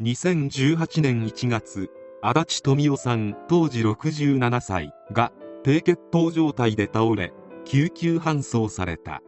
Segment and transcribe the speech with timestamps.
[0.00, 1.90] 2018年1月
[2.22, 5.32] 足立富夫さん当時67歳が
[5.64, 7.32] 低血糖状態で倒れ
[7.64, 9.22] 救急搬送された。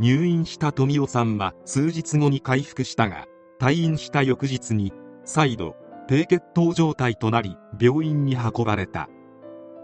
[0.00, 3.26] 入院した富夫さんは数日後に回復したが
[3.60, 4.92] 退院した翌日に
[5.24, 5.76] 再度
[6.08, 9.08] 低血糖状態となり病院に運ばれた。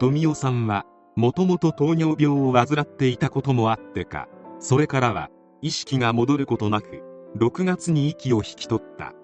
[0.00, 4.26] 富夫さんはもともと糖尿病を患っていたこともあってか
[4.58, 5.30] それからは
[5.62, 7.04] 意識が戻ることなく
[7.36, 9.14] 6月に息を引き取った。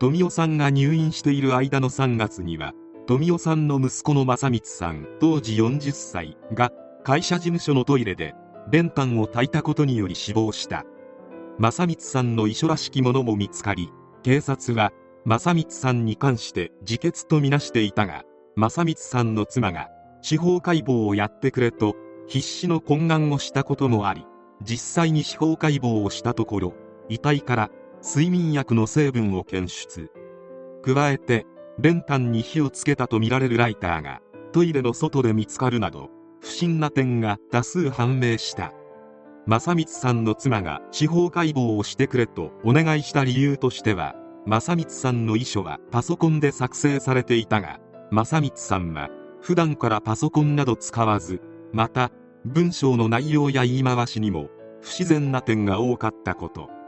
[0.00, 2.72] 富夫さんが入院している間の3月には
[3.06, 6.72] 富夫さんの息子の正光さん当時40歳が
[7.04, 8.34] 会社事務所のトイレで
[8.70, 10.84] 練炭を焚いたことにより死亡した。
[11.58, 13.90] 正光さんの遺書らしきものも見つかり
[14.22, 14.92] 警察は
[15.26, 18.24] 正光さんに関して自決とみなしていたが
[18.56, 19.90] 正光さんの妻が
[20.22, 21.96] 司法解剖をやってくれと
[22.26, 24.24] 必死の懇願をしたこともあり
[24.62, 26.74] 実際に司法解剖をしたところ
[27.10, 27.70] 遺体から
[28.02, 30.10] 睡眠薬の成分を検出。
[30.82, 31.46] 加えて
[31.78, 34.20] 練炭に火をつけたとみられるライターが
[34.52, 36.08] トイレの外で見つかるなど
[36.40, 38.72] 不審な点が多数判明した。
[39.46, 44.14] 正光さんの妻が司法解剖をしてくれとお願いした理由としては
[44.46, 49.08] 正光さんの遺書はパソコンで作成されていたが正光さんは
[49.40, 51.40] 普段からパソコンなど使わず
[51.72, 52.10] また
[52.44, 54.48] 文章の内容や言い回しにも
[54.82, 56.79] 不自然な点が多かったこと。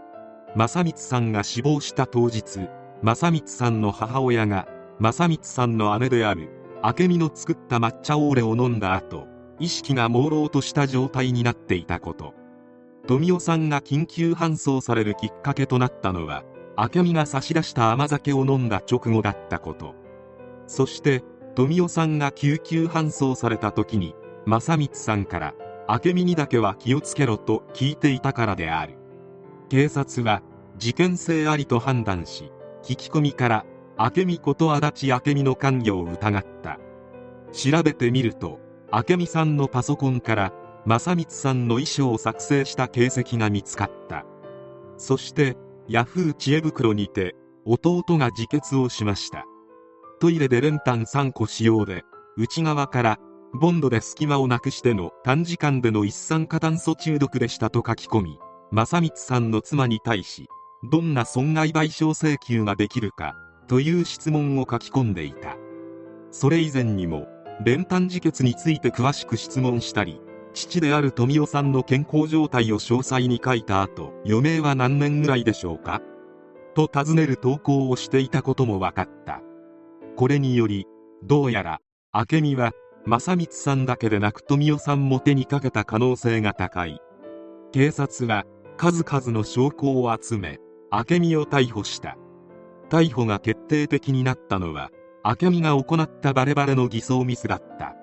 [0.55, 2.69] 正光さんが死亡した当日
[3.03, 4.69] 正光さんの母親が
[5.00, 6.50] 正光さんの姉である
[6.84, 9.27] 明美の作った抹茶オーレを飲んだ後
[9.59, 12.34] 意識が朦朧とした状態になっていたこと。
[13.06, 16.44] 富夫さんが緊急搬送されるきっかけとなったのは
[16.77, 19.94] 明美が差し出した甘酒を飲んだ直後だったこと。
[20.66, 24.14] そして富夫さんが救急搬送された時に
[24.47, 25.55] 正光さんから
[25.89, 29.02] 明美にだけは気をつけろと聞いていたからである。
[29.73, 30.42] 警察は
[30.77, 33.65] 事件性ありと判断し聞き込みから
[33.98, 36.78] 明美こと足立明美の関与を疑った。
[37.53, 38.60] 調べてみると
[38.93, 40.53] 明美さんのパソコンから
[40.84, 44.27] 正光さんの遺書を作成した形跡が見つかった。
[44.99, 45.56] そして
[45.89, 47.34] ヤフー知恵袋にて
[47.65, 49.47] 弟が自決をしました。
[50.21, 52.04] トイレで練炭3個使用で
[52.37, 53.19] 内側から
[53.54, 58.39] ボンドで隙間をなくしての短時間での一酸化炭素中毒でしたと書き込み
[58.72, 60.49] 正光さんの妻に対し
[60.91, 63.37] どんな損害賠償請求ができるか
[63.69, 65.56] という質問を書き込んでいた。
[66.31, 67.27] それ以前にも
[67.62, 70.22] 練炭自決について詳しく質問したり
[70.55, 76.00] 父である富夫さんの健康状態を詳細に書いた後余命は何年ぐらいでしょうか
[76.75, 79.43] と尋ねる投稿をしていたことも分かった。
[80.16, 80.87] これにより
[81.22, 81.81] どうやら
[82.15, 82.72] 明美は
[83.04, 86.99] 正光さんだけでなく富夫さんも手にかけた可能性が高い。
[87.72, 88.44] 警察は
[88.82, 90.59] 数々の証拠を集め
[90.91, 92.16] 明美を逮捕した。
[92.91, 94.91] 逮捕が決定的になったのは
[95.25, 97.94] 明美が行ったバレバレの偽装ミスだった。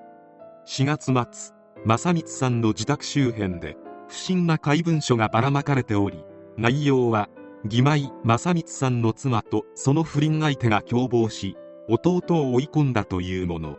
[0.65, 1.53] 4月末
[1.83, 3.75] 正光さんの自宅周辺で
[4.07, 6.23] 不審な怪文書がばらまかれており
[6.55, 7.27] 内容は
[7.65, 11.57] 義妹正光さんの妻とその不倫相手が共謀し
[11.89, 13.75] 弟を追い込んだというもの。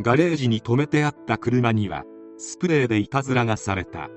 [0.00, 2.04] ガレージに止めてあった車には
[2.38, 4.08] スプレーでいたずらがされた。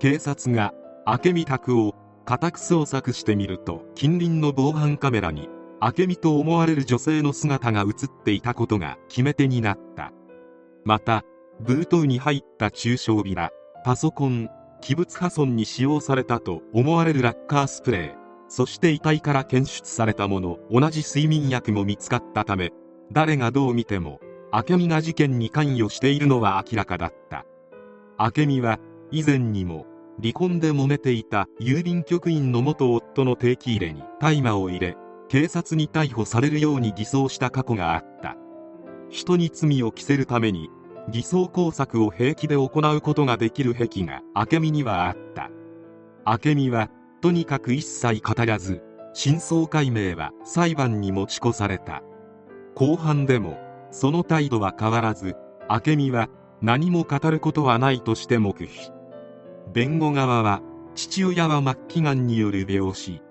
[0.00, 0.74] 警察が
[1.10, 1.94] 明美宅を
[2.26, 5.48] 家宅捜索してみると近隣の防犯カメラに
[5.80, 10.12] 明美と思われる女性の姿が映っていたことが決め手になった。
[10.84, 11.24] また
[11.60, 13.52] ブートに入った中小ビラ
[13.86, 14.50] パソコン
[14.82, 18.14] 器物破損に使用されたと思われるラッカースプレー
[18.48, 22.70] そして遺体から検出されたもの同じ睡眠薬も見つかったため
[23.12, 24.20] 誰がどう見ても
[24.52, 27.46] 明美が事件に関与しているのは明らかだった。
[28.18, 28.78] 明美は
[29.10, 29.86] 以前にも
[30.20, 34.96] 離婚で揉めていた郵便局員の元夫の定期入れに大麻を入れ
[35.28, 38.36] 警察に逮捕されるように偽装した過去があった。
[39.10, 40.70] 人に罪を着せるために
[41.10, 45.50] 偽装工作を平気で行うことができる癖が明美にはあった。
[46.26, 46.90] 明美は
[47.20, 48.82] とにかく一切語らず
[49.14, 52.02] 真相解明は裁判に持ち越された。
[52.74, 53.58] 後半でも
[53.90, 55.36] その態度は変わらず
[55.70, 56.28] 明美は
[56.60, 58.97] 何も語ることはないとして黙秘。
[59.72, 60.62] 弁護側は
[60.94, 63.22] 父親は末期がんによる病死。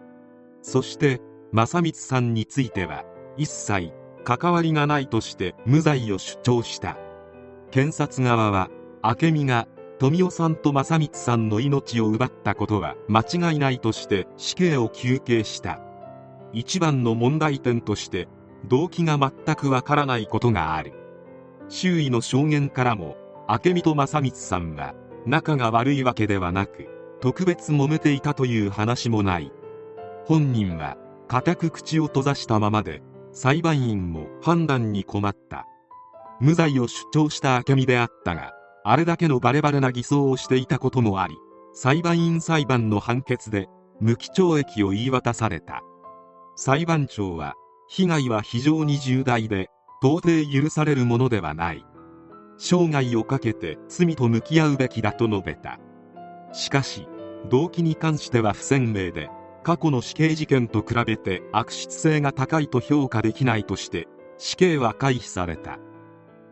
[0.61, 3.05] そして正光さんについては
[3.37, 3.93] 一切
[4.23, 6.97] 関わりがないとして無罪を主張した。
[7.71, 8.69] 検察側は
[9.03, 9.67] 明美が
[9.99, 15.79] 富夫さんと正光さんの命を奪ったことは間違いないとして死刑を求刑した。
[16.53, 18.27] 一番の問題点として
[18.65, 20.93] 動機が全くわからないことがある。
[21.69, 23.17] 周囲の証言からも
[23.49, 24.93] 明美と正光さんは
[25.27, 26.87] 仲が悪いわけではなく
[27.19, 29.51] 特別揉めていたという話もない。
[30.25, 30.97] 本人は
[31.27, 33.01] 固く口を閉ざしたままで
[33.33, 35.65] 裁判員も判断に困った。
[36.39, 38.53] 無罪を主張した明美であったが
[38.85, 41.35] あれだけのバレバレな偽装をしていたこともあり
[41.73, 43.67] 裁判員裁判の判決で
[43.99, 45.81] 無期懲役を言い渡された。
[46.55, 47.55] 裁判長は
[47.89, 49.69] 被害は非常に重大で
[50.01, 51.85] 到底許されるものではない。
[52.57, 55.79] 生涯をかけて罪と向き合うべきだと述べた。
[56.53, 57.07] しかし
[57.49, 59.29] 動機に関しては不鮮明で
[59.63, 64.07] 過去の死刑事件と比べて悪質性が高いと評価できないとして
[64.37, 65.79] 死刑は回避された。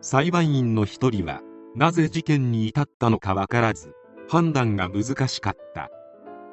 [0.00, 1.40] 裁判員の一人は
[1.74, 3.92] なぜ事件に至ったのか分からず
[4.28, 5.90] 判断が難しかった。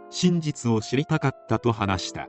[0.10, 2.28] 真実を知りたかったと話した。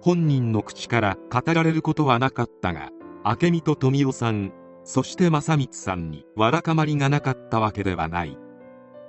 [0.00, 2.90] 本人の口から語られることはなかったが
[3.24, 4.52] 明美と富夫さん
[4.84, 8.36] そして正光さんにわだかまりがなかったわけではない。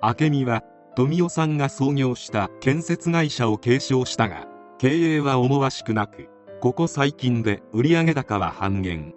[0.01, 0.63] 明美は
[0.95, 4.47] 富夫さんが創業した建設会社を継承したが
[4.77, 6.29] 経営は思わしくなく
[6.61, 9.13] ここ最近で売上高は半減。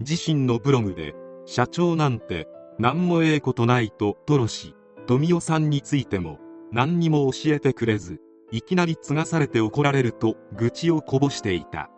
[0.00, 1.14] 自身のブログで
[1.46, 2.48] 社長なんて
[2.78, 4.74] 何もええことないと吐露し
[5.06, 6.38] 富夫さんについても
[6.72, 11.90] 何にも教えてくれずいきなり継がされて怒られると愚痴をこぼしていた。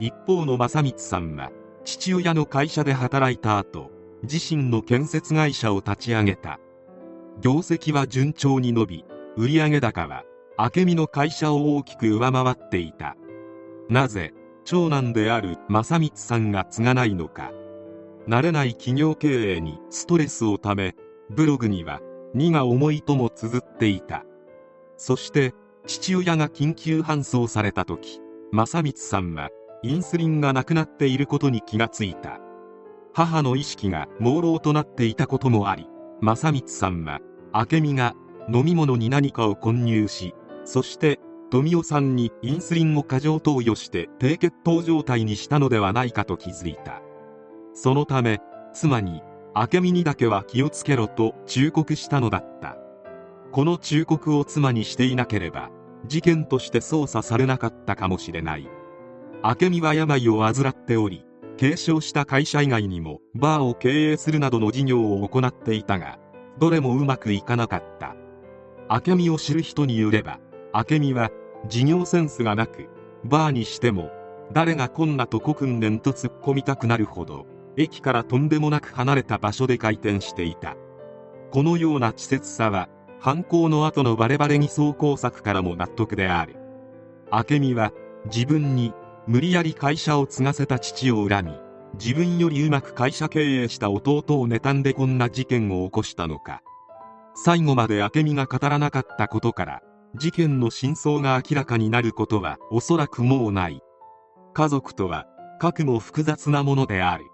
[0.00, 1.50] 一方の正光さんは
[1.84, 3.90] 父親の会社で働いた後
[4.22, 6.58] 自身の建設会社を立ち上げた。
[7.40, 9.04] 業績は順調に伸び
[9.36, 10.24] 売上高は
[10.58, 13.16] 明美の会社を大きく上回っていた。
[13.88, 14.32] なぜ
[14.64, 17.52] 長男である正光さんが継がないのか。
[18.26, 20.94] 慣れない企業経営にストレスをため
[21.28, 22.00] ブログには
[22.32, 24.24] 荷が重いとも綴っていた。
[24.96, 25.52] そして
[25.86, 28.20] 父親が緊急搬送された時
[28.52, 29.50] 正光さんは
[29.84, 32.40] インスリンがなくなっていることに気がついた。
[33.12, 35.86] 母の意識が朦朧となっていたこともあり
[36.22, 37.20] 正光さんは
[37.52, 38.14] 明美が
[38.52, 40.34] 飲み物に何かを混入し
[40.64, 41.20] そして
[41.50, 47.02] 富夫さんにインスリンを過剰投与して低血糖状態にしたのではないかと気づいた。
[47.74, 48.40] そのため
[48.72, 49.22] 妻に
[49.54, 52.78] 明美にだけは気をつけろと忠告したのだった。
[53.52, 55.70] この忠告を妻にしていなければ
[56.06, 58.66] 事件として捜査されなかったかもしれない。
[59.46, 61.26] 明美は病を患っており
[61.58, 66.18] 継承した会社以外にもバーを経営するなどの事業を行っていたが
[66.58, 68.16] どれもうまくいかなかった。
[68.88, 70.40] 明美を知る人によれば
[70.72, 71.30] 明美は
[71.68, 72.88] 事業センスがなく
[73.24, 74.10] バーにしても
[74.52, 77.44] 誰がこんなとこ訓練と突っ込みたくなるほど
[77.76, 80.74] 駅からとんでもなく離れた場所で開店していた。
[81.50, 82.88] このような稚拙さは
[83.20, 86.56] 犯行の後のバレバレ偽装工作からも納得である。
[87.30, 87.92] 明美は
[88.26, 88.94] 自分に
[89.26, 91.52] 無理やり会社を継がせた父を恨み
[91.98, 96.62] 自分よりうまく会社経営した弟を妬んでこんな事件を起こしたのか。
[97.34, 99.82] 最後まで明美が語らなかったことから
[100.16, 103.80] 事件の真相が明らかになることはおそらくもうない。
[104.52, 105.26] 家族とは
[105.60, 107.24] 核も複雑なものである。